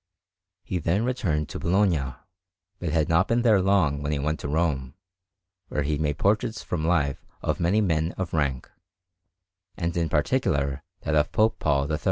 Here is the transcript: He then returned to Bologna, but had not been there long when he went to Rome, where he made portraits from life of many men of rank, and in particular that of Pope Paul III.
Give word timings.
He 0.63 0.79
then 0.79 1.05
returned 1.05 1.47
to 1.49 1.59
Bologna, 1.59 2.15
but 2.79 2.89
had 2.89 3.07
not 3.07 3.27
been 3.27 3.43
there 3.43 3.61
long 3.61 4.01
when 4.01 4.11
he 4.11 4.17
went 4.17 4.39
to 4.39 4.47
Rome, 4.47 4.95
where 5.67 5.83
he 5.83 5.99
made 5.99 6.17
portraits 6.17 6.63
from 6.63 6.83
life 6.87 7.23
of 7.43 7.59
many 7.59 7.81
men 7.81 8.13
of 8.17 8.33
rank, 8.33 8.67
and 9.77 9.95
in 9.95 10.09
particular 10.09 10.81
that 11.01 11.13
of 11.13 11.31
Pope 11.31 11.59
Paul 11.59 11.91
III. 11.91 11.99